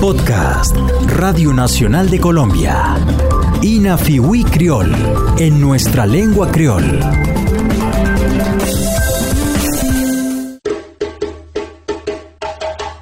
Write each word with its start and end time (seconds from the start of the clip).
Podcast 0.00 0.76
Radio 1.06 1.52
Nacional 1.52 2.08
de 2.08 2.20
Colombia. 2.20 2.94
Inafiwi 3.62 4.44
Criol, 4.44 4.94
en 5.38 5.60
nuestra 5.60 6.06
lengua 6.06 6.52
criol. 6.52 7.00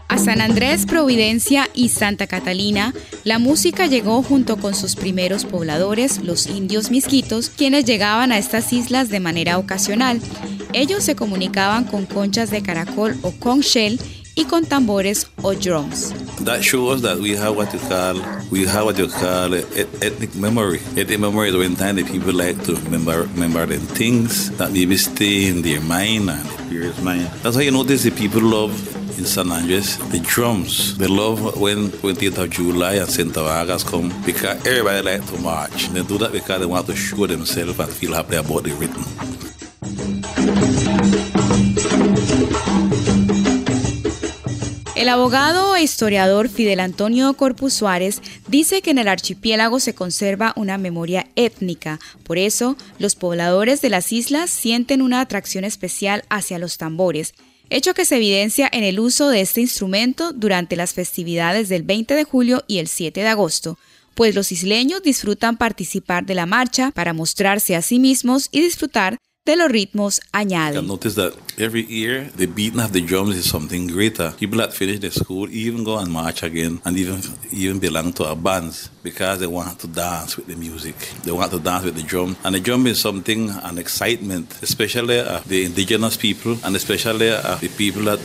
A 0.08 0.16
San 0.16 0.40
Andrés, 0.40 0.86
Providencia 0.86 1.68
y 1.74 1.90
Santa 1.90 2.26
Catalina, 2.26 2.94
la 3.24 3.38
música 3.38 3.86
llegó 3.86 4.22
junto 4.22 4.56
con 4.56 4.74
sus 4.74 4.96
primeros 4.96 5.44
pobladores, 5.44 6.24
los 6.24 6.46
indios 6.46 6.90
misquitos, 6.90 7.50
quienes 7.50 7.84
llegaban 7.84 8.32
a 8.32 8.38
estas 8.38 8.72
islas 8.72 9.10
de 9.10 9.20
manera 9.20 9.58
ocasional. 9.58 10.22
Ellos 10.72 11.04
se 11.04 11.14
comunicaban 11.14 11.84
con 11.84 12.06
conchas 12.06 12.50
de 12.50 12.62
caracol 12.62 13.16
o 13.20 13.32
con 13.32 13.60
shell 13.60 14.00
y 14.34 14.44
con 14.44 14.64
tambores 14.64 15.26
o 15.42 15.52
drums. 15.52 16.14
That 16.40 16.62
shows 16.62 17.02
that 17.02 17.18
we 17.18 17.34
have 17.36 17.56
what 17.56 17.72
you 17.72 17.78
call 17.80 18.14
we 18.50 18.66
have 18.66 18.84
what 18.84 18.98
you 18.98 19.08
call 19.08 19.54
ethnic 19.54 20.34
memory. 20.34 20.78
Ethnic 20.96 21.18
memory 21.18 21.48
is 21.48 21.56
when 21.56 21.74
time 21.76 21.96
the 21.96 22.04
people 22.04 22.32
like 22.32 22.62
to 22.64 22.76
remember 22.76 23.22
remember 23.34 23.66
the 23.66 23.78
things 23.78 24.50
that 24.58 24.72
maybe 24.72 24.96
stay 24.96 25.48
in 25.48 25.62
their 25.62 25.80
mind 25.80 26.30
and 26.30 26.46
their 26.70 26.92
mind. 27.02 27.26
That's 27.42 27.56
why 27.56 27.62
you 27.62 27.70
notice 27.70 28.02
the 28.04 28.10
people 28.10 28.42
love 28.42 28.72
in 29.18 29.24
San 29.24 29.50
Andres, 29.50 29.96
the 30.10 30.20
drums. 30.20 30.96
They 30.98 31.06
love 31.06 31.58
when 31.58 31.88
20th 31.88 32.38
of 32.38 32.50
July 32.50 32.94
and 32.94 33.08
Santa 33.08 33.42
Vargas 33.42 33.82
come 33.82 34.12
because 34.24 34.64
everybody 34.66 35.02
like 35.02 35.26
to 35.26 35.38
march. 35.40 35.88
They 35.88 36.02
do 36.02 36.18
that 36.18 36.32
because 36.32 36.60
they 36.60 36.66
want 36.66 36.86
to 36.86 36.96
show 36.96 37.26
themselves 37.26 37.78
and 37.78 37.88
feel 37.90 38.12
happy 38.12 38.36
about 38.36 38.64
the 38.64 38.72
rhythm. 38.72 39.35
Abogado 45.16 45.74
e 45.74 45.82
historiador 45.82 46.50
Fidel 46.50 46.78
Antonio 46.78 47.32
Corpus 47.32 47.72
Suárez 47.72 48.20
dice 48.48 48.82
que 48.82 48.90
en 48.90 48.98
el 48.98 49.08
archipiélago 49.08 49.80
se 49.80 49.94
conserva 49.94 50.52
una 50.56 50.76
memoria 50.76 51.26
étnica, 51.36 51.98
por 52.22 52.36
eso 52.36 52.76
los 52.98 53.14
pobladores 53.14 53.80
de 53.80 53.88
las 53.88 54.12
islas 54.12 54.50
sienten 54.50 55.00
una 55.00 55.22
atracción 55.22 55.64
especial 55.64 56.22
hacia 56.28 56.58
los 56.58 56.76
tambores, 56.76 57.32
hecho 57.70 57.94
que 57.94 58.04
se 58.04 58.16
evidencia 58.16 58.68
en 58.70 58.84
el 58.84 59.00
uso 59.00 59.30
de 59.30 59.40
este 59.40 59.62
instrumento 59.62 60.32
durante 60.34 60.76
las 60.76 60.92
festividades 60.92 61.70
del 61.70 61.82
20 61.82 62.14
de 62.14 62.24
julio 62.24 62.64
y 62.66 62.76
el 62.76 62.86
7 62.86 63.18
de 63.18 63.28
agosto, 63.28 63.78
pues 64.14 64.34
los 64.34 64.52
isleños 64.52 65.02
disfrutan 65.02 65.56
participar 65.56 66.26
de 66.26 66.34
la 66.34 66.44
marcha 66.44 66.90
para 66.90 67.14
mostrarse 67.14 67.74
a 67.74 67.80
sí 67.80 67.98
mismos 67.98 68.48
y 68.52 68.60
disfrutar 68.60 69.16
de 69.46 69.56
los 69.56 69.70
ritmos 69.70 70.20
añade. 70.32 70.82
notice 70.82 71.14
that 71.14 71.32
every 71.56 71.84
year 71.86 72.28
the 72.36 72.46
beating 72.46 72.80
of 72.80 72.92
the 72.92 73.00
drums 73.00 73.36
is 73.36 73.48
something 73.48 73.86
greater. 73.86 74.32
People 74.32 74.58
that 74.58 74.72
finish 74.72 74.98
the 74.98 75.10
school 75.10 75.48
even 75.50 75.84
go 75.84 75.98
and 75.98 76.10
march 76.10 76.42
again 76.42 76.80
and 76.84 76.98
even 76.98 77.22
even 77.52 77.78
belong 77.78 78.12
to 78.12 78.24
our 78.24 78.36
bands 78.36 78.90
because 79.04 79.38
they 79.38 79.46
want 79.46 79.78
to 79.78 79.86
dance 79.86 80.36
with 80.36 80.46
the 80.48 80.56
music. 80.56 80.96
They 81.22 81.30
want 81.30 81.52
to 81.52 81.60
dance 81.60 81.84
with 81.84 81.94
the 81.94 82.02
drum. 82.02 82.36
And 82.44 82.56
the 82.56 82.60
drum 82.60 82.88
is 82.88 83.00
something, 83.00 83.50
an 83.50 83.78
excitement, 83.78 84.58
especially 84.62 85.20
of 85.20 85.46
the 85.48 85.64
indigenous 85.64 86.16
people 86.16 86.58
and 86.64 86.74
especially 86.74 87.30
of 87.30 87.60
the 87.60 87.68
people 87.68 88.02
that 88.02 88.18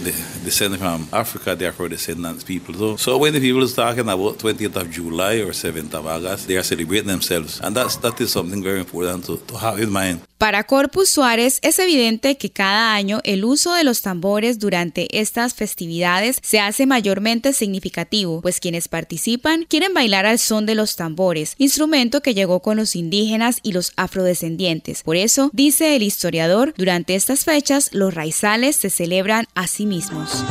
descend 0.44 0.78
from 0.80 1.08
Africa, 1.14 1.50
they 1.56 1.66
therefore 1.66 1.88
descendants 1.88 2.44
people. 2.44 2.74
So, 2.74 2.96
so 2.96 3.18
when 3.20 3.34
the 3.34 3.40
people 3.40 3.62
is 3.62 3.76
talking 3.76 4.02
about 4.10 4.40
20th 4.40 4.76
of 4.76 4.90
July 4.90 5.36
or 5.36 5.52
7th 5.52 5.94
of 5.94 6.08
August, 6.08 6.48
they 6.48 6.58
are 6.58 6.64
celebrating 6.64 7.08
themselves. 7.08 7.62
And 7.62 7.76
that's, 7.76 7.98
that 7.98 8.20
is 8.20 8.32
something 8.32 8.64
very 8.64 8.80
important 8.80 9.26
to, 9.26 9.38
to 9.38 9.58
have 9.60 9.80
in 9.80 9.92
mind. 9.92 10.22
Para 10.42 10.64
Corpus 10.64 11.08
Suárez 11.08 11.60
es 11.62 11.78
evidente 11.78 12.36
que 12.36 12.50
cada 12.50 12.96
año 12.96 13.20
el 13.26 13.46
uso 13.46 13.76
de 13.76 13.84
los 13.84 14.02
tambores 14.02 14.58
durante 14.58 15.20
estas 15.20 15.54
festividades 15.54 16.40
se 16.42 16.60
hace 16.60 16.88
mayormente 16.88 17.54
significativo, 17.54 18.42
pues 18.42 18.60
quienes 18.60 18.88
participan 18.88 19.68
quieren 19.70 19.94
bailar 19.94 20.26
al 20.26 20.40
son 20.40 20.66
de 20.66 20.74
los 20.74 20.96
tambores, 20.96 21.54
instrumento 21.60 22.22
que 22.22 22.34
llegó 22.34 22.60
con 22.64 22.78
los 22.78 22.96
indígenas 22.96 23.60
y 23.62 23.74
los 23.74 23.94
afrodescendientes. 23.98 25.04
Por 25.04 25.16
eso, 25.16 25.52
dice 25.54 25.96
el 25.96 26.02
historiador, 26.02 26.74
durante 26.76 27.14
estas 27.14 27.46
fechas 27.46 27.92
los 27.94 28.12
raizales 28.12 28.76
se 28.76 28.90
celebran 28.90 29.46
a 29.54 29.68
sí 29.68 29.86
mismos. 29.86 30.44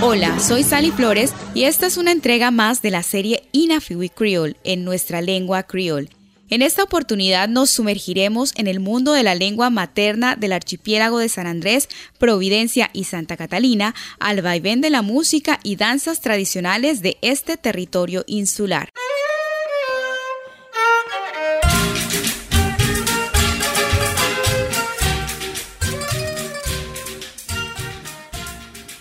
Hola, 0.00 0.40
soy 0.40 0.62
Sally 0.62 0.92
Flores 0.92 1.34
y 1.52 1.64
esta 1.64 1.88
es 1.88 1.98
una 1.98 2.12
entrega 2.12 2.50
más 2.50 2.80
de 2.80 2.90
la 2.90 3.02
serie 3.02 3.42
Inafiwi 3.52 4.08
Creole 4.08 4.56
en 4.64 4.82
nuestra 4.82 5.20
lengua 5.20 5.64
creole. 5.64 6.08
En 6.50 6.60
esta 6.60 6.82
oportunidad 6.82 7.48
nos 7.48 7.70
sumergiremos 7.70 8.52
en 8.56 8.66
el 8.66 8.78
mundo 8.78 9.12
de 9.12 9.22
la 9.22 9.34
lengua 9.34 9.70
materna 9.70 10.36
del 10.36 10.52
archipiélago 10.52 11.18
de 11.18 11.28
San 11.28 11.46
Andrés, 11.46 11.88
Providencia 12.18 12.90
y 12.92 13.04
Santa 13.04 13.36
Catalina, 13.36 13.94
al 14.18 14.42
vaivén 14.42 14.80
de 14.80 14.90
la 14.90 15.02
música 15.02 15.58
y 15.62 15.76
danzas 15.76 16.20
tradicionales 16.20 17.00
de 17.00 17.16
este 17.22 17.56
territorio 17.56 18.24
insular. 18.26 18.90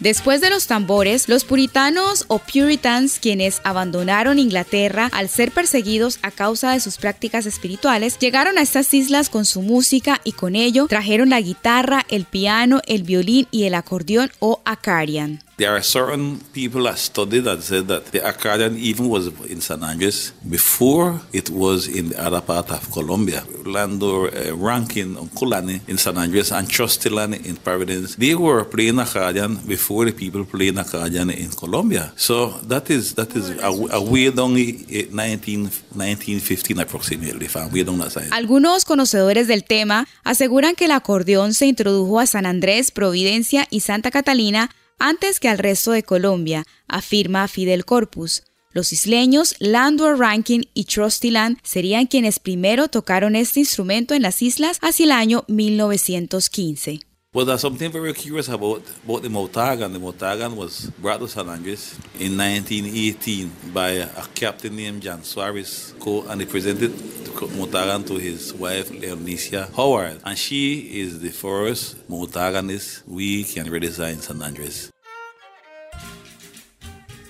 Después 0.04 0.42
de 0.42 0.50
los 0.50 0.68
tambores, 0.68 1.30
los 1.30 1.46
puritanos 1.46 2.26
o 2.28 2.40
puritans, 2.40 3.20
quienes 3.20 3.62
abandonaron 3.64 4.38
Inglaterra 4.38 5.10
al 5.14 5.30
ser 5.30 5.52
perseguidos 5.52 6.20
a 6.24 6.30
causa 6.30 6.72
de 6.74 6.82
sus 6.82 6.98
prácticas 6.98 7.46
espirituales, 7.46 8.20
llegaron 8.20 8.58
a 8.58 8.64
estas 8.64 8.94
islas 8.94 9.30
con 9.30 9.46
su 9.46 9.62
música 9.62 10.20
y 10.26 10.34
con 10.34 10.58
ello 10.58 10.88
trajeron 10.90 11.30
la 11.30 11.40
guitarra, 11.40 12.06
el 12.10 12.26
piano, 12.26 12.82
el 12.86 13.04
violín 13.04 13.48
y 13.50 13.64
el 13.64 13.76
acordeón 13.76 14.30
o 14.40 14.62
accordion. 14.66 15.40
There 15.56 15.72
are 15.76 15.84
certain 15.84 16.40
people 16.52 16.84
that 16.84 16.98
studied 16.98 17.42
that 17.42 17.62
said 17.62 17.88
that 17.88 18.08
the 18.08 18.28
accordion 18.28 18.76
even 18.76 19.08
was 19.08 19.28
in 19.44 19.62
San 19.62 19.84
Andres 19.84 20.32
before 20.50 21.22
it 21.32 21.52
was 21.52 21.88
in 21.88 22.10
the 22.10 22.20
other 22.20 22.42
part 22.42 22.72
of 22.72 22.92
Colombia. 22.92 23.44
Orlando 23.60 24.26
uh, 24.26 24.56
Rankin 24.56 25.16
Kulani 25.38 25.88
in 25.88 26.00
San 26.00 26.18
Andres 26.18 26.52
and 26.52 26.68
Trustilan 26.68 27.46
in 27.46 27.58
Providence, 27.58 28.16
they 28.16 28.34
were 28.34 28.64
playing 28.66 28.98
accordion 28.98 29.58
before 29.68 30.06
the 30.06 30.12
people 30.12 30.44
playing 30.44 30.80
accordion 30.80 31.30
in 31.30 31.52
Colombia. 31.52 32.12
So 32.16 32.50
that 32.68 32.90
is 32.90 33.14
that 33.14 33.36
is 33.36 33.52
a, 33.52 33.68
a 33.68 34.02
way 34.02 34.32
down 34.32 34.56
19, 34.56 35.14
1915 35.14 36.80
approximately, 36.80 37.48
way 37.72 37.84
down 37.84 38.00
that 38.00 38.12
side. 38.12 38.30
Algunos 38.32 38.86
conocedores 38.86 39.48
del 39.48 39.66
tema 39.66 40.08
aseguran 40.24 40.74
que 40.74 40.86
el 40.86 40.92
acordeón 40.92 41.54
se 41.54 41.68
introdujo 41.68 42.20
a 42.20 42.26
San 42.26 42.48
Andrés, 42.48 42.90
Providencia 42.90 43.68
y 43.70 43.82
Santa 43.82 44.10
Catalina 44.10 44.72
antes 45.00 45.40
que 45.40 45.50
al 45.50 45.58
resto 45.58 45.92
de 45.92 46.04
Colombia, 46.04 46.66
afirma 46.88 47.48
Fidel 47.48 47.86
Corpus. 47.86 48.44
Los 48.72 48.92
isleños 48.92 49.56
Landor 49.60 50.18
Rankin 50.18 50.68
y 50.74 50.86
Trostiland 50.86 51.58
serían 51.64 52.08
quienes 52.08 52.40
primero 52.40 52.88
tocaron 52.88 53.36
este 53.36 53.60
instrumento 53.60 54.16
en 54.16 54.24
las 54.24 54.42
islas 54.42 54.80
hacia 54.82 55.06
el 55.06 55.12
año 55.12 55.46
1915. 55.48 57.13
Well, 57.34 57.46
there's 57.46 57.62
something 57.62 57.92
very 57.92 58.14
curious 58.14 58.48
about, 58.48 58.84
about 59.04 59.24
the 59.24 59.30
Motagan. 59.30 59.92
The 59.92 59.98
Motagan 59.98 60.56
was 60.56 60.92
brought 61.00 61.20
to 61.20 61.28
San 61.28 61.50
Andres 61.50 61.98
in 62.20 62.38
1918 62.38 63.52
by 63.74 63.90
a, 63.90 64.08
captain 64.36 64.76
named 64.76 65.02
John 65.02 65.24
Suarez, 65.24 65.96
and 66.06 66.42
he 66.42 66.46
presented 66.46 66.92
Motagan 67.58 68.04
to 68.04 68.18
his 68.18 68.54
wife, 68.54 68.92
Leonicia 68.92 69.74
Howard. 69.76 70.22
And 70.24 70.38
she 70.38 71.02
is 71.02 71.22
the 71.22 71.32
first 71.32 72.08
Motaganist 72.08 73.02
we 73.08 73.44
can 73.46 73.66
redesign 73.66 74.22
San 74.22 74.40
Andres. 74.40 74.93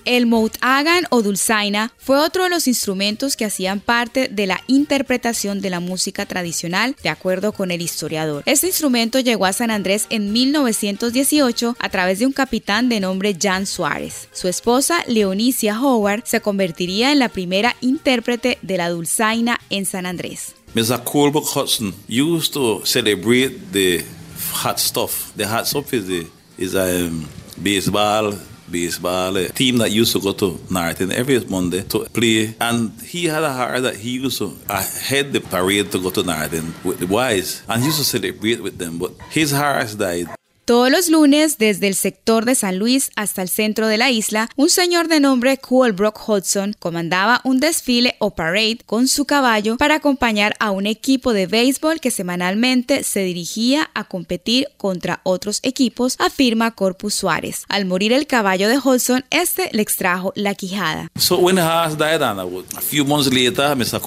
El 0.04 0.26
moutagan 0.26 1.04
o 1.08 1.22
dulzaina 1.22 1.92
fue 1.96 2.18
otro 2.18 2.44
de 2.44 2.50
los 2.50 2.68
instrumentos 2.68 3.36
que 3.36 3.46
hacían 3.46 3.80
parte 3.80 4.28
de 4.28 4.46
la 4.46 4.60
interpretación 4.66 5.62
de 5.62 5.70
la 5.70 5.80
música 5.80 6.26
tradicional, 6.26 6.94
de 7.02 7.08
acuerdo 7.08 7.52
con 7.52 7.70
el 7.70 7.80
historiador. 7.80 8.42
Este 8.44 8.66
instrumento 8.66 9.18
llegó 9.18 9.46
a 9.46 9.54
San 9.54 9.70
Andrés 9.70 10.06
en 10.10 10.32
1918 10.32 11.76
a 11.78 11.88
través 11.88 12.18
de 12.18 12.26
un 12.26 12.32
capitán 12.32 12.90
de 12.90 13.00
nombre 13.00 13.36
Jan 13.40 13.66
Suárez. 13.66 14.28
Su 14.32 14.48
esposa, 14.48 15.02
Leonicia 15.06 15.80
Howard, 15.80 16.24
se 16.26 16.40
convertiría 16.40 17.10
en 17.10 17.18
la 17.18 17.30
primera 17.30 17.74
intérprete 17.80 18.58
de 18.60 18.76
la 18.76 18.90
dulzaina 18.90 19.58
en 19.70 19.86
San 19.86 20.04
Andrés. 20.04 20.54
Mr. 20.74 21.02
Colbrook 21.04 21.46
Hudson 21.56 21.94
used 22.08 22.52
to 22.52 22.84
celebrate 22.84 23.72
the 23.72 24.04
hot 24.52 24.78
stuff. 24.78 25.32
The 25.36 25.46
hot 25.46 25.66
stuff 25.66 25.94
is, 25.94 26.06
the, 26.06 26.26
is 26.58 26.74
um, 26.74 27.26
baseball, 27.56 28.34
baseball 28.74 29.38
uh, 29.38 29.48
team 29.54 29.78
that 29.78 29.90
used 29.90 30.12
to 30.16 30.20
go 30.20 30.32
to 30.42 30.58
Narton 30.74 31.12
every 31.12 31.38
Monday 31.46 31.82
to 31.92 31.98
play. 32.10 32.54
And 32.60 32.90
he 33.00 33.26
had 33.26 33.42
a 33.42 33.52
heart 33.52 33.82
that 33.86 33.96
he 33.96 34.18
used 34.18 34.38
to 34.38 34.50
uh, 34.68 34.82
head 35.08 35.32
the 35.32 35.40
parade 35.40 35.92
to 35.92 35.98
go 36.02 36.10
to 36.10 36.22
Narton 36.22 36.74
with 36.84 36.98
the 36.98 37.06
boys. 37.06 37.62
And 37.68 37.80
he 37.80 37.86
used 37.86 37.98
to 37.98 38.04
celebrate 38.04 38.60
with 38.66 38.76
them. 38.78 38.98
But 38.98 39.12
his 39.30 39.52
heart 39.52 39.94
died. 39.96 40.26
Todos 40.66 40.90
los 40.90 41.10
lunes, 41.10 41.58
desde 41.58 41.88
el 41.88 41.94
sector 41.94 42.46
de 42.46 42.54
San 42.54 42.78
Luis 42.78 43.10
hasta 43.16 43.42
el 43.42 43.50
centro 43.50 43.86
de 43.86 43.98
la 43.98 44.10
isla, 44.10 44.48
un 44.56 44.70
señor 44.70 45.08
de 45.08 45.20
nombre 45.20 45.60
Brock 45.92 46.26
Hudson 46.26 46.74
comandaba 46.78 47.42
un 47.44 47.60
desfile 47.60 48.16
o 48.18 48.30
parade 48.30 48.78
con 48.86 49.06
su 49.06 49.26
caballo 49.26 49.76
para 49.76 49.96
acompañar 49.96 50.54
a 50.60 50.70
un 50.70 50.86
equipo 50.86 51.34
de 51.34 51.46
béisbol 51.46 52.00
que 52.00 52.10
semanalmente 52.10 53.04
se 53.04 53.20
dirigía 53.24 53.90
a 53.92 54.04
competir 54.04 54.68
contra 54.78 55.20
otros 55.24 55.60
equipos, 55.64 56.16
afirma 56.18 56.70
Corpus 56.70 57.12
Suárez. 57.12 57.64
Al 57.68 57.84
morir 57.84 58.14
el 58.14 58.26
caballo 58.26 58.66
de 58.66 58.78
Hudson, 58.78 59.22
este 59.28 59.68
le 59.72 59.82
extrajo 59.82 60.32
la 60.34 60.54
quijada. 60.54 61.08
So 61.18 61.40
when 61.40 61.58
horse 61.58 61.94
died, 61.94 62.22
a 62.22 62.80
few 62.80 63.04
months 63.04 63.30
later, 63.30 63.74
Mr. 63.76 64.00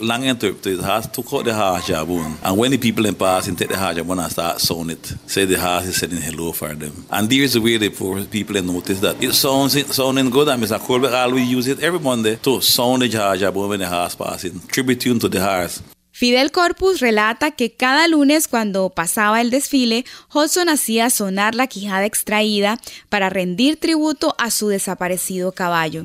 long 0.00 0.24
interpreted, 0.24 0.80
the 0.80 1.08
took 1.12 1.30
out 1.34 1.44
the 1.44 1.52
horse 1.52 1.86
jabun, 1.86 2.38
and 2.42 2.56
when 2.56 2.70
the 2.70 2.78
people 2.78 3.04
in 3.04 3.14
passing 3.14 3.56
take 3.56 3.68
the 3.68 3.76
horse 3.76 3.98
jabun 3.98 4.22
and 4.22 4.32
start 4.32 4.58
sound 4.58 4.90
it, 4.90 5.14
say 5.26 5.44
the 5.44 5.60
horse 5.60 5.81
is 5.86 5.96
saying 5.96 6.22
hello 6.22 6.52
for 6.52 6.74
them. 6.74 6.92
And 7.10 7.28
there's 7.28 7.56
a 7.56 7.60
way 7.60 7.76
the 7.76 7.90
poor 7.90 8.24
people 8.24 8.60
notice 8.62 9.00
that 9.00 9.22
it 9.22 9.32
sounds 9.34 9.74
it 9.76 9.88
sounding 9.88 10.30
good, 10.30 10.48
and 10.48 10.62
Mr. 10.62 10.78
Colbert 10.78 11.14
always 11.14 11.48
use 11.48 11.68
it 11.68 11.80
every 11.80 12.00
Monday 12.00 12.36
to 12.36 12.60
sound 12.60 13.02
the 13.02 13.08
jabun 13.08 13.68
when 13.68 13.80
the 13.80 13.88
horse 13.88 14.14
passing, 14.14 14.60
tribute 14.68 15.00
to 15.00 15.28
the 15.28 15.40
horse. 15.40 15.82
Fidel 16.14 16.52
Corpus 16.52 17.00
relata 17.00 17.52
que 17.52 17.72
cada 17.72 18.06
lunes 18.06 18.46
cuando 18.46 18.90
pasaba 18.90 19.40
el 19.40 19.50
desfile, 19.50 20.04
Hudson 20.32 20.68
hacía 20.68 21.08
sonar 21.08 21.54
la 21.54 21.66
quijada 21.66 22.04
extraída 22.04 22.78
para 23.08 23.30
rendir 23.30 23.78
tributo 23.78 24.34
a 24.38 24.50
su 24.50 24.68
desaparecido 24.68 25.52
caballo. 25.52 26.04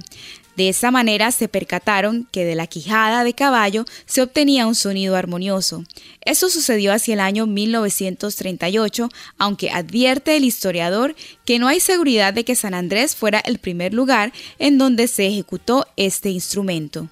De 0.58 0.70
esa 0.70 0.90
manera 0.90 1.32
se 1.32 1.48
percataron 1.48 2.28
que 2.32 2.44
de 2.44 2.56
la 2.56 2.66
quijada 2.66 3.24
de 3.24 3.34
caballo 3.34 3.86
se 4.08 4.24
obtenía 4.24 4.66
un 4.66 4.74
sonido 4.74 5.16
armonioso. 5.16 5.84
Eso 6.22 6.50
sucedió 6.50 6.92
hacia 6.92 7.14
el 7.14 7.20
año 7.20 7.46
1938, 7.46 9.08
aunque 9.38 9.70
advierte 9.70 10.36
el 10.36 10.44
historiador 10.44 11.16
que 11.46 11.60
no 11.60 11.68
hay 11.68 11.80
seguridad 11.80 12.34
de 12.34 12.44
que 12.44 12.56
San 12.56 12.74
Andrés 12.74 13.16
fuera 13.16 13.40
el 13.40 13.60
primer 13.60 13.94
lugar 13.94 14.34
en 14.58 14.80
donde 14.80 15.08
se 15.08 15.28
ejecutó 15.28 15.86
este 15.96 16.32
instrumento. 16.32 17.08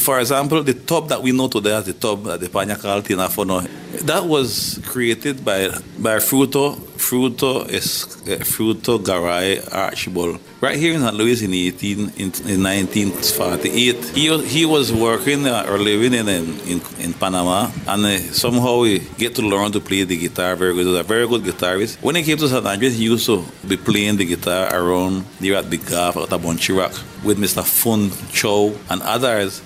For 0.00 0.20
example, 0.20 0.64
the 0.64 0.74
tub 0.74 1.08
that 1.08 1.22
we 1.22 1.30
know 1.30 1.48
today 1.48 1.72
as 1.72 1.84
the 1.84 1.94
tub 1.94 2.24
that 2.24 2.40
the 2.40 2.48
Tinafono, 2.48 3.62
that 4.04 4.24
was 4.24 4.80
created 4.92 5.44
by 5.44 5.70
by 5.98 6.18
Fruto 6.18 6.89
Fruto 7.00 7.66
is 7.68 8.04
uh, 8.28 8.44
Fruto 8.44 8.98
Garay 9.02 9.58
Archibald 9.72 10.38
right 10.60 10.76
here 10.76 10.92
in 10.94 11.00
St. 11.00 11.14
Louis 11.14 11.42
in 11.42 11.54
18 11.54 11.98
in, 11.98 12.28
in 12.52 12.62
1948. 12.62 14.04
He 14.14 14.38
he 14.46 14.66
was 14.66 14.92
working 14.92 15.46
uh, 15.46 15.64
or 15.68 15.78
living 15.78 16.12
in, 16.12 16.28
in 16.28 16.80
in 17.00 17.12
Panama, 17.14 17.70
and 17.88 18.04
uh, 18.04 18.18
somehow 18.44 18.82
he 18.82 18.98
get 19.16 19.34
to 19.36 19.42
learn 19.42 19.72
to 19.72 19.80
play 19.80 20.04
the 20.04 20.16
guitar 20.16 20.54
very 20.56 20.74
good. 20.74 20.86
He 20.86 20.92
was 20.92 21.00
a 21.00 21.08
very 21.14 21.26
good 21.26 21.42
guitarist. 21.42 22.02
When 22.02 22.14
he 22.16 22.22
came 22.22 22.36
to 22.36 22.48
St. 22.48 22.64
Andreas, 22.64 22.94
he 22.96 23.04
used 23.04 23.26
to 23.26 23.42
be 23.66 23.76
playing 23.78 24.18
the 24.18 24.26
guitar 24.26 24.68
around 24.72 25.24
there 25.40 25.56
at 25.56 25.70
the 25.70 25.78
Gaff 25.78 26.16
at 26.16 26.30
with 27.24 27.38
Mr. 27.38 27.64
Fun 27.64 28.10
Chow 28.30 28.72
and 28.90 29.00
others. 29.02 29.62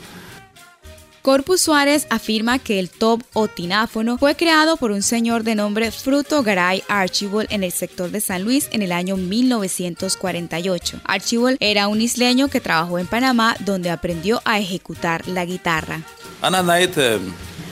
Corpus 1.24 1.62
Suárez 1.62 2.06
afirma 2.10 2.58
que 2.58 2.78
el 2.78 2.90
top 2.90 3.22
o 3.32 3.48
tináfono 3.48 4.18
fue 4.18 4.34
creado 4.34 4.76
por 4.76 4.90
un 4.90 5.02
señor 5.02 5.42
de 5.42 5.54
nombre 5.54 5.90
Fruto 5.90 6.42
Garay 6.42 6.82
Archibald 6.86 7.50
en 7.50 7.64
el 7.64 7.72
sector 7.72 8.10
de 8.10 8.20
San 8.20 8.42
Luis 8.42 8.68
en 8.72 8.82
el 8.82 8.92
año 8.92 9.16
1948. 9.16 11.00
Archibald 11.02 11.56
era 11.60 11.88
un 11.88 12.02
isleño 12.02 12.48
que 12.48 12.60
trabajó 12.60 12.98
en 12.98 13.06
Panamá 13.06 13.56
donde 13.60 13.88
aprendió 13.88 14.42
a 14.44 14.58
ejecutar 14.58 15.26
la 15.26 15.46
guitarra. 15.46 16.02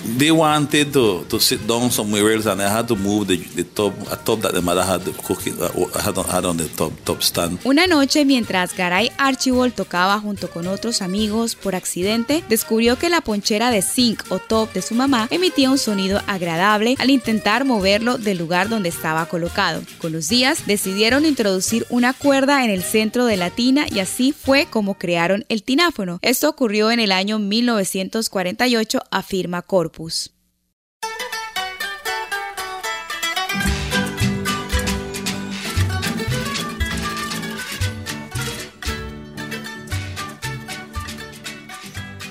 They 0.04 0.31
wanted 0.31 0.93
to, 0.93 1.25
to 1.28 1.38
sit 1.38 1.66
down 1.66 1.90
somewhere 1.90 2.32
else 2.32 2.46
and 2.46 2.60
I 2.60 2.69
had 2.69 2.88
to 2.88 2.96
move 2.96 3.28
the, 3.28 3.37
the 3.37 3.64
top, 3.64 3.94
a 4.10 4.16
top 4.16 4.40
that 4.40 4.52
the 4.52 4.60
mother 4.60 4.82
had 4.82 5.02
cooking, 5.22 5.54
uh, 5.60 5.69
had, 6.00 6.19
on, 6.19 6.25
had 6.25 6.44
on 6.44 6.56
the 6.56 6.69
top, 6.69 6.93
top 7.04 7.22
stand. 7.22 7.58
Una 7.64 7.87
noche 7.87 8.25
mientras 8.25 8.76
Garay 8.76 9.10
Archibald 9.19 9.75
tocaba 9.75 10.19
junto 10.19 10.50
con 10.50 10.66
otros 10.66 11.02
amigos 11.02 11.54
por 11.54 11.75
accidente, 11.75 12.43
descubrió 12.49 12.99
que 12.99 13.08
la 13.08 13.20
ponchera 13.20 13.70
de 13.70 13.82
zinc 13.82 14.22
o 14.31 14.38
top 14.38 14.72
de 14.72 14.82
su 14.82 14.94
mamá 14.94 15.28
emitía 15.31 15.70
un 15.70 15.78
sonido 15.78 16.20
agradable 16.26 16.96
al 16.98 17.10
intentar 17.10 17.64
moverlo 17.64 18.19
del 18.19 18.38
lugar 18.38 18.69
donde 18.69 18.88
estaba 18.88 19.26
colocado. 19.26 19.82
Con 19.98 20.12
los 20.12 20.28
días 20.28 20.66
decidieron 20.66 21.25
introducir 21.25 21.87
una 21.90 22.12
cuerda 22.12 22.64
en 22.64 22.70
el 22.70 22.82
centro 22.82 23.26
de 23.26 23.37
la 23.37 23.50
tina 23.50 23.87
y 23.90 24.00
así 24.00 24.32
fue 24.32 24.66
como 24.66 24.94
crearon 24.94 25.44
el 25.48 25.62
tináfono. 25.62 26.19
Esto 26.22 26.48
ocurrió 26.48 26.90
en 26.90 27.00
el 27.00 27.12
año 27.12 27.38
1948, 27.38 29.00
afirma 29.10 29.62
Corp. 29.62 29.91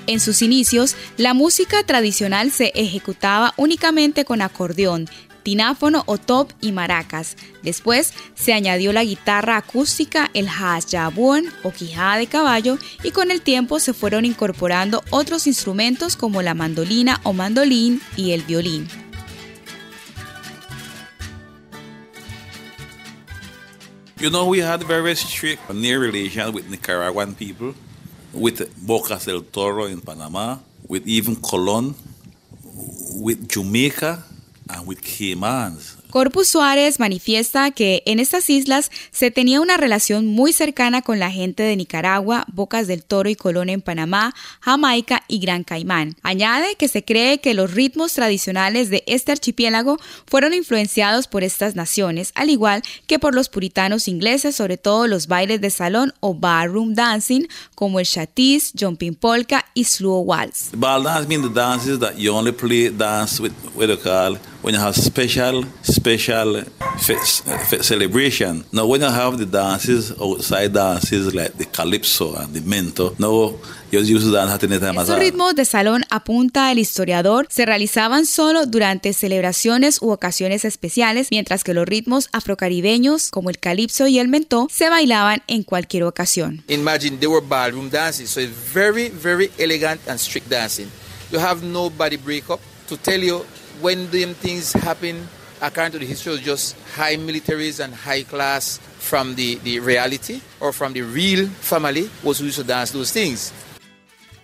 En 0.07 0.19
sus 0.19 0.41
inicios, 0.41 0.97
la 1.15 1.33
música 1.33 1.83
tradicional 1.83 2.51
se 2.51 2.73
ejecutaba 2.75 3.53
únicamente 3.55 4.25
con 4.25 4.41
acordeón, 4.41 5.07
tináfono 5.43 6.03
o 6.05 6.17
top 6.17 6.51
y 6.61 6.71
maracas. 6.71 7.35
Después 7.63 8.13
se 8.35 8.53
añadió 8.53 8.93
la 8.93 9.03
guitarra 9.03 9.57
acústica, 9.57 10.29
el 10.33 10.49
jabón 10.49 11.45
o 11.63 11.71
quijada 11.71 12.17
de 12.17 12.27
caballo 12.27 12.77
y 13.03 13.11
con 13.11 13.31
el 13.31 13.41
tiempo 13.41 13.79
se 13.79 13.93
fueron 13.93 14.25
incorporando 14.25 15.03
otros 15.09 15.47
instrumentos 15.47 16.15
como 16.15 16.41
la 16.41 16.53
mandolina 16.53 17.19
o 17.23 17.33
mandolín 17.33 18.01
y 18.15 18.31
el 18.31 18.43
violín. 18.43 18.87
You 24.21 24.29
know, 24.29 24.45
we 24.45 24.59
had 24.59 24.83
very 24.83 25.15
strict 25.15 25.73
near 25.73 25.99
relations 25.99 26.53
with 26.53 26.69
Nicaraguan 26.69 27.33
people, 27.33 27.73
with 28.31 28.59
Bocas 28.77 29.25
del 29.25 29.41
Toro 29.41 29.85
in 29.85 29.99
Panama, 29.99 30.59
with 30.87 31.07
even 31.07 31.35
Colón, 31.37 31.95
with 33.15 33.49
Jamaica. 33.49 34.23
Corpus 36.11 36.49
Suárez 36.49 36.99
manifiesta 36.99 37.71
que 37.71 38.03
en 38.05 38.19
estas 38.19 38.49
islas 38.49 38.91
se 39.11 39.31
tenía 39.31 39.61
una 39.61 39.77
relación 39.77 40.27
muy 40.27 40.51
cercana 40.51 41.01
con 41.01 41.19
la 41.19 41.31
gente 41.31 41.63
de 41.63 41.77
Nicaragua, 41.77 42.45
Bocas 42.51 42.85
del 42.85 43.05
Toro 43.05 43.29
y 43.29 43.35
Colón 43.35 43.69
en 43.69 43.81
Panamá, 43.81 44.35
Jamaica 44.59 45.23
y 45.29 45.39
Gran 45.39 45.63
Caimán. 45.63 46.17
Añade 46.21 46.75
que 46.75 46.89
se 46.89 47.05
cree 47.05 47.39
que 47.39 47.53
los 47.53 47.73
ritmos 47.73 48.11
tradicionales 48.11 48.89
de 48.89 49.05
este 49.07 49.31
archipiélago 49.31 49.99
fueron 50.27 50.53
influenciados 50.53 51.27
por 51.27 51.45
estas 51.45 51.75
naciones, 51.75 52.33
al 52.35 52.49
igual 52.49 52.83
que 53.07 53.17
por 53.17 53.33
los 53.33 53.47
puritanos 53.47 54.09
ingleses, 54.09 54.53
sobre 54.53 54.77
todo 54.77 55.07
los 55.07 55.27
bailes 55.27 55.61
de 55.61 55.69
salón 55.69 56.13
o 56.19 56.33
barroom 56.33 56.93
dancing, 56.93 57.47
como 57.73 58.01
el 58.01 58.05
chatis, 58.05 58.73
jumping 58.77 59.15
polka 59.15 59.65
y 59.73 59.85
slow 59.85 60.19
waltz. 60.19 60.71
Ball 60.75 61.03
dance 61.03 61.25
means 61.29 61.47
the 61.47 61.53
dances 61.53 61.99
that 61.99 62.15
you 62.17 62.33
only 62.33 62.51
play 62.51 62.89
dance 62.89 63.41
with, 63.41 63.53
with 63.77 63.89
a 63.89 63.97
call 63.97 64.37
when 64.61 64.73
you 64.73 64.79
have 64.79 64.95
special 64.95 65.65
special 65.83 66.63
celebration. 67.81 68.63
Now, 68.71 68.85
when 68.85 69.01
you 69.01 69.07
have 69.07 69.37
the 69.37 69.45
dances, 69.45 70.11
outside 70.19 70.73
dances 70.73 71.33
like 71.33 71.57
the 71.57 71.65
calypso 71.65 72.35
and 72.35 72.53
the 72.53 72.61
mento, 72.61 73.15
no, 73.19 73.59
Estos 73.93 75.19
ritmos 75.19 75.53
de 75.53 75.65
salón, 75.65 76.05
apunta 76.09 76.71
el 76.71 76.79
historiador, 76.79 77.47
se 77.49 77.65
realizaban 77.65 78.25
solo 78.25 78.65
durante 78.65 79.11
celebraciones 79.11 80.01
u 80.01 80.11
ocasiones 80.11 80.63
especiales, 80.63 81.27
mientras 81.29 81.65
que 81.65 81.73
los 81.73 81.85
ritmos 81.85 82.29
afrocaribeños, 82.31 83.31
como 83.31 83.49
el 83.49 83.59
calipso 83.59 84.07
y 84.07 84.19
el 84.19 84.29
mentó, 84.29 84.69
se 84.71 84.89
bailaban 84.89 85.43
en 85.47 85.63
cualquier 85.63 86.03
ocasión. 86.03 86.63
Imagine 86.69 87.17
they 87.17 87.27
were 87.27 87.45
ballroom 87.45 87.89
dancing, 87.89 88.27
so 88.27 88.39
it's 88.39 88.53
very, 88.73 89.09
very 89.09 89.51
elegant 89.59 89.99
and 90.07 90.17
strict 90.17 90.49
dancing. 90.49 90.87
You 91.29 91.39
have 91.39 91.61
nobody 91.61 92.15
break 92.15 92.49
up 92.49 92.61
to 92.87 92.95
tell 92.95 93.21
you 93.21 93.43
when 93.81 94.09
them 94.11 94.33
things 94.35 94.73
happen 94.73 95.27
according 95.61 95.91
to 95.91 95.99
the 95.99 96.05
history, 96.05 96.33
was 96.33 96.41
just 96.41 96.75
high 96.95 97.17
militaries 97.17 97.79
and 97.79 97.93
high 97.93 98.23
class 98.23 98.79
from 98.99 99.35
the, 99.35 99.55
the 99.63 99.79
reality 99.79 100.41
or 100.59 100.73
from 100.73 100.93
the 100.93 101.01
real 101.01 101.47
family 101.47 102.09
was 102.23 102.39
who 102.39 102.45
used 102.45 102.57
to 102.57 102.63
dance 102.63 102.91
those 102.91 103.11
things. 103.11 103.53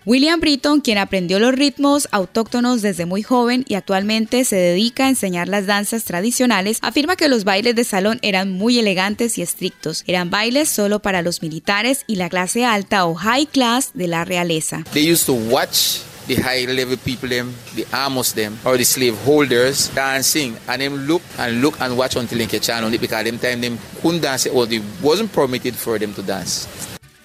William 0.04 0.40
Britton, 0.40 0.80
quien 0.80 0.96
aprendió 0.96 1.38
los 1.38 1.54
ritmos 1.54 2.08
autóctonos 2.12 2.80
desde 2.80 3.04
muy 3.04 3.22
joven 3.22 3.66
y 3.68 3.74
actualmente 3.74 4.44
se 4.46 4.56
dedica 4.56 5.04
a 5.04 5.10
enseñar 5.10 5.48
las 5.48 5.66
danzas 5.66 6.04
tradicionales, 6.04 6.78
afirma 6.80 7.14
que 7.14 7.28
los 7.28 7.44
bailes 7.44 7.74
de 7.74 7.84
salón 7.84 8.18
eran 8.22 8.50
muy 8.50 8.78
elegantes 8.78 9.36
y 9.36 9.42
estrictos. 9.42 10.04
Eran 10.06 10.30
bailes 10.30 10.70
solo 10.70 11.00
para 11.00 11.20
los 11.20 11.42
militares 11.42 12.04
y 12.06 12.16
la 12.16 12.30
clase 12.30 12.64
alta 12.64 13.04
o 13.04 13.16
high 13.16 13.46
class 13.46 13.90
de 13.92 14.08
la 14.08 14.24
realeza. 14.24 14.82
They 14.94 15.12
used 15.12 15.26
to 15.26 15.34
watch 15.34 15.98
the 16.28 16.36
high 16.36 16.64
level 16.66 16.96
people 16.98 17.28
them, 17.28 17.54
the 17.74 17.84
amos 17.92 18.32
them, 18.32 18.58
or 18.64 18.76
the 18.76 18.84
slave 18.84 19.16
holders 19.24 19.90
dancing 19.94 20.56
and 20.68 20.82
them 20.82 21.06
look 21.08 21.22
and 21.38 21.60
look 21.60 21.80
and 21.80 21.96
watch 21.96 22.16
until 22.16 22.38
they 22.38 22.46
catch 22.46 22.68
on 22.70 22.92
it 22.92 23.00
because 23.00 23.24
them 23.24 23.38
time 23.38 23.60
them 23.60 23.78
couldn't 24.00 24.20
dance 24.20 24.46
or 24.46 24.66
it 24.70 24.82
wasn't 25.02 25.32
permitted 25.32 25.74
for 25.74 25.98
them 25.98 26.14
to 26.14 26.22
dance. 26.22 26.68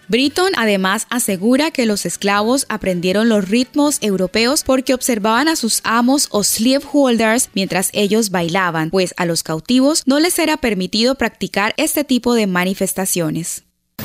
Britton 0.10 0.52
además 0.58 1.08
asegura 1.10 1.72
que 1.72 1.86
los 1.86 2.06
esclavos 2.06 2.66
aprendieron 2.70 3.30
los 3.30 3.48
ritmos 3.48 3.98
europeos 4.02 4.64
porque 4.64 4.94
observaban 4.94 5.48
a 5.48 5.56
sus 5.56 5.80
amos 5.84 6.28
o 6.32 6.44
slaveholders 6.44 7.50
mientras 7.54 7.90
ellos 7.94 8.30
bailaban, 8.30 8.90
pues 8.90 9.14
a 9.18 9.26
los 9.26 9.44
cautivos 9.44 10.04
no 10.06 10.20
les 10.20 10.38
era 10.40 10.58
permitido 10.58 11.16
practicar 11.16 11.74
este 11.78 12.04
tipo 12.04 12.36
de 12.36 12.48
manifestaciones. 12.48 13.64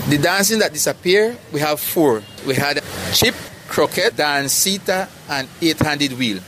The 0.09 0.19
dancing 0.19 0.61
that 0.61 0.73
disappeared, 0.73 1.37
we 1.53 1.61
have 1.61 1.79
four. 1.79 2.23
We 2.47 2.55
had 2.55 2.81
chip, 3.13 3.35
croquet, 3.69 4.17
dancita, 4.17 5.09
and 5.29 5.49
eight-handed 5.61 6.13
wheel. 6.19 6.41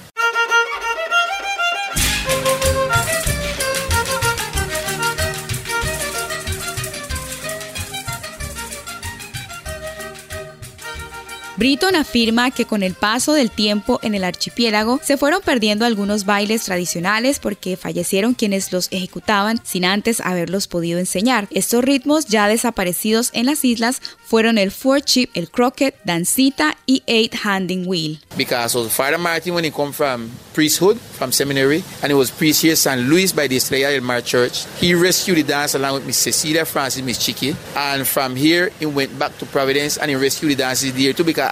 Britton 11.61 11.95
afirma 11.95 12.51
que 12.51 12.65
con 12.65 12.83
el 12.83 12.95
paso 12.95 13.35
del 13.35 13.51
tiempo 13.51 14.01
en 14.03 14.15
el 14.15 14.25
archipiélago 14.25 14.99
se 15.05 15.19
fueron 15.19 15.43
perdiendo 15.43 15.85
algunos 15.85 16.25
bailes 16.25 16.65
tradicionales 16.65 17.39
porque 17.39 17.77
fallecieron 17.77 18.33
quienes 18.33 18.73
los 18.73 18.89
ejecutaban 18.91 19.61
sin 19.63 19.85
antes 19.85 20.23
haberlos 20.23 20.69
podido 20.69 20.99
enseñar. 20.99 21.49
Estos 21.51 21.85
ritmos 21.85 22.25
ya 22.25 22.49
desaparecidos 22.49 23.29
en 23.35 23.45
las 23.45 23.63
islas 23.63 24.01
fueron 24.31 24.59
el 24.59 24.71
four 24.71 25.01
chip, 25.01 25.29
el 25.35 25.51
croquet, 25.51 25.97
dancita 26.05 26.77
y 26.87 27.03
eight 27.09 27.35
handing 27.45 27.85
wheel. 27.85 28.21
Because 28.37 28.77
Father 28.89 29.19
Martin 29.19 29.55
when 29.55 29.65
he 29.65 29.73
come 29.73 29.93
from 29.93 30.31
priesthood, 30.55 30.99
from 31.19 31.33
seminary, 31.33 31.83
and 32.01 32.13
he 32.13 32.15
was 32.15 32.31
priest 32.31 32.63
here 32.63 32.77
San 32.77 33.11
Luis 33.11 33.33
by 33.33 33.49
the 33.49 33.57
Estrella 33.57 33.91
del 33.91 34.03
Mar 34.03 34.23
Church, 34.23 34.67
he 34.81 34.95
rescued 34.95 35.39
the 35.39 35.43
dance 35.43 35.75
along 35.75 35.95
with 35.95 36.07
Miss 36.07 36.17
Cecilia 36.17 36.65
Francis, 36.65 37.03
Miss 37.03 37.19
Chiqui, 37.19 37.57
and 37.75 38.07
from 38.07 38.37
here 38.37 38.71
he 38.79 38.87
went 38.87 39.19
back 39.19 39.37
to 39.39 39.47
Providence 39.47 39.99
and 39.99 40.09
he 40.09 40.15
rescued 40.15 40.53
the 40.53 40.57
dances 40.57 40.95
there 40.95 41.13
too 41.13 41.25
because 41.25 41.51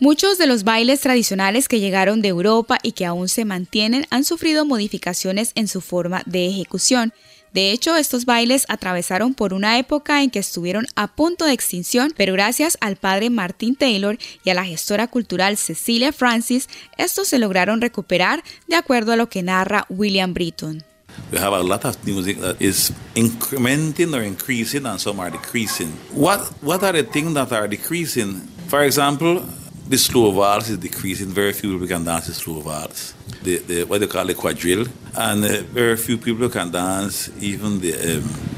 Muchos 0.00 0.38
de 0.38 0.46
los 0.46 0.64
bailes 0.64 1.00
tradicionales 1.00 1.68
que 1.68 1.80
llegaron 1.80 2.20
de 2.20 2.28
Europa 2.28 2.78
y 2.82 2.92
que 2.92 3.06
aún 3.06 3.28
se 3.28 3.44
mantienen 3.46 4.06
han 4.10 4.24
sufrido 4.24 4.66
modificaciones 4.66 5.52
en 5.54 5.68
su 5.68 5.80
forma 5.80 6.22
de 6.26 6.48
ejecución. 6.48 7.14
De 7.52 7.72
hecho, 7.72 7.96
estos 7.96 8.24
bailes 8.24 8.66
atravesaron 8.68 9.34
por 9.34 9.54
una 9.54 9.78
época 9.78 10.22
en 10.22 10.30
que 10.30 10.38
estuvieron 10.38 10.86
a 10.94 11.08
punto 11.08 11.44
de 11.44 11.52
extinción, 11.52 12.12
pero 12.16 12.32
gracias 12.32 12.78
al 12.80 12.96
padre 12.96 13.30
Martin 13.30 13.76
Taylor 13.76 14.18
y 14.44 14.50
a 14.50 14.54
la 14.54 14.64
gestora 14.64 15.06
cultural 15.06 15.56
Cecilia 15.56 16.12
Francis, 16.12 16.68
estos 16.96 17.28
se 17.28 17.38
lograron 17.38 17.80
recuperar 17.80 18.42
de 18.66 18.76
acuerdo 18.76 19.12
a 19.12 19.16
lo 19.16 19.28
que 19.28 19.42
narra 19.42 19.86
William 19.88 20.34
Britton. 20.34 20.84
we 21.30 21.38
have 21.38 21.52
a 21.52 21.62
lot 21.62 21.84
of 21.84 22.04
music 22.06 22.38
that 22.38 22.60
is 22.60 22.92
incrementing 23.14 24.16
or 24.16 24.22
increasing 24.22 24.86
and 24.86 25.00
some 25.00 25.20
are 25.20 25.30
decreasing. 25.30 25.88
What 26.12 26.40
what 26.62 26.82
are 26.84 26.92
the 26.92 27.02
things 27.02 27.34
that 27.34 27.52
are 27.52 27.68
decreasing? 27.68 28.40
For 28.68 28.82
example, 28.82 29.44
the 29.88 29.98
slow 29.98 30.30
vals 30.32 30.70
is 30.70 30.78
decreasing. 30.78 31.28
Very 31.28 31.52
few 31.52 31.72
people 31.72 31.88
can 31.88 32.04
dance 32.04 32.26
the 32.26 32.34
slow 32.34 32.60
vals. 32.60 33.14
The, 33.42 33.58
the 33.58 33.84
what 33.84 34.00
they 34.00 34.06
call 34.08 34.26
the 34.26 34.34
quadrille, 34.34 34.86
and 35.14 35.44
uh, 35.44 35.62
very 35.72 35.96
few 35.96 36.18
people 36.18 36.48
can 36.48 36.72
dance 36.72 37.30
even 37.40 37.80
the 37.80 38.18
um, 38.18 38.57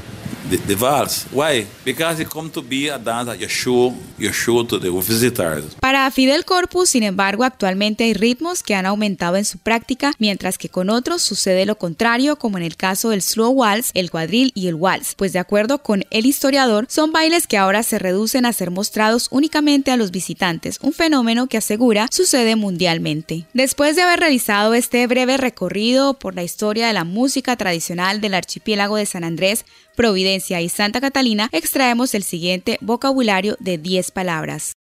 the, 0.57 0.75
vals. 0.75 1.27
Why? 1.31 1.65
Because 1.85 2.21
it 2.21 2.29
come 2.29 2.49
to 2.51 2.59
a 2.59 2.97
dance 2.97 3.25
that 3.25 3.39
you 3.39 3.47
show, 3.47 3.93
you 4.17 4.31
show 4.31 4.63
to 4.65 4.79
the 4.79 4.89
visitors. 4.89 5.75
Para 5.79 6.09
Fidel 6.11 6.45
Corpus, 6.45 6.89
sin 6.89 7.03
embargo, 7.03 7.43
actualmente 7.43 8.03
hay 8.03 8.13
ritmos 8.13 8.63
que 8.63 8.75
han 8.75 8.85
aumentado 8.85 9.37
en 9.37 9.45
su 9.45 9.57
práctica, 9.57 10.13
mientras 10.19 10.57
que 10.57 10.69
con 10.69 10.89
otros 10.89 11.21
sucede 11.21 11.65
lo 11.65 11.77
contrario, 11.77 12.35
como 12.37 12.57
en 12.57 12.63
el 12.63 12.75
caso 12.75 13.09
del 13.09 13.21
slow 13.21 13.51
waltz, 13.51 13.91
el 13.93 14.11
cuadril 14.11 14.51
y 14.55 14.67
el 14.67 14.75
waltz, 14.75 15.15
pues 15.15 15.33
de 15.33 15.39
acuerdo 15.39 15.81
con 15.81 16.03
el 16.09 16.25
historiador, 16.25 16.85
son 16.89 17.11
bailes 17.11 17.47
que 17.47 17.57
ahora 17.57 17.83
se 17.83 17.99
reducen 17.99 18.45
a 18.45 18.53
ser 18.53 18.71
mostrados 18.71 19.27
únicamente 19.31 19.91
a 19.91 19.97
los 19.97 20.11
visitantes, 20.11 20.79
un 20.81 20.93
fenómeno 20.93 21.47
que 21.47 21.57
asegura 21.57 22.07
sucede 22.11 22.55
mundialmente. 22.55 23.45
Después 23.53 23.95
de 23.95 24.01
haber 24.01 24.19
realizado 24.19 24.73
este 24.73 25.05
breve 25.07 25.37
recorrido 25.37 26.13
por 26.15 26.35
la 26.35 26.43
historia 26.43 26.87
de 26.87 26.93
la 26.93 27.03
música 27.03 27.55
tradicional 27.55 28.21
del 28.21 28.33
archipiélago 28.33 28.97
de 28.97 29.05
San 29.05 29.23
Andrés, 29.23 29.65
Providencia 30.01 30.59
y 30.61 30.67
Santa 30.67 30.99
Catalina, 30.99 31.47
extraemos 31.51 32.15
el 32.15 32.23
siguiente 32.23 32.79
vocabulario 32.81 33.55
de 33.59 33.77
10 33.77 34.09
palabras. 34.09 34.73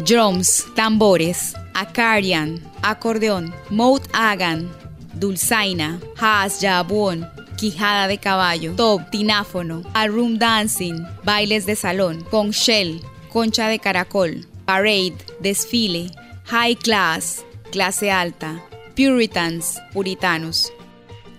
Drums, 0.00 0.66
tambores, 0.76 1.54
acarian, 1.72 2.60
acordeón, 2.82 3.54
mout 3.70 4.02
agan, 4.12 4.70
dulzaina, 5.14 5.98
has 6.20 6.60
jabón, 6.60 7.26
quijada 7.56 8.06
de 8.06 8.18
caballo, 8.18 8.74
top, 8.76 9.08
tináfono, 9.10 9.82
a 9.94 10.06
room 10.08 10.38
dancing, 10.38 11.02
bailes 11.24 11.64
de 11.64 11.74
salón, 11.74 12.22
shell, 12.50 13.00
concha 13.32 13.68
de 13.68 13.78
caracol, 13.78 14.46
parade, 14.66 15.16
desfile, 15.40 16.10
high 16.44 16.76
class, 16.76 17.46
clase 17.72 18.10
alta, 18.10 18.62
puritans, 18.94 19.80
puritanos. 19.94 20.70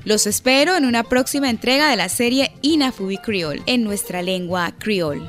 Los 0.03 0.25
espero 0.25 0.75
en 0.75 0.85
una 0.85 1.03
próxima 1.03 1.49
entrega 1.49 1.89
de 1.89 1.95
la 1.95 2.09
serie 2.09 2.51
Inafubi 2.63 3.17
Creole 3.17 3.61
en 3.67 3.83
nuestra 3.83 4.23
lengua 4.23 4.73
creole. 4.79 5.21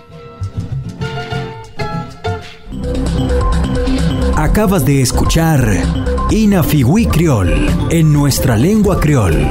Acabas 4.36 4.86
de 4.86 5.02
escuchar 5.02 5.62
Inafiwi 6.30 7.06
Creole 7.06 7.54
en 7.90 8.12
nuestra 8.12 8.56
lengua 8.56 8.98
creole, 8.98 9.46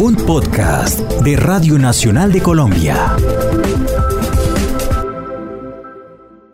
un 0.00 0.16
podcast 0.16 1.00
de 1.22 1.36
Radio 1.36 1.78
Nacional 1.78 2.32
de 2.32 2.42
Colombia. 2.42 3.16